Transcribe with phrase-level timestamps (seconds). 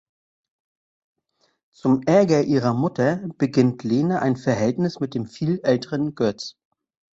[1.71, 6.57] Zum Ärger ihrer Mutter beginnt Lene ein Verhältnis mit dem viel älteren Götz.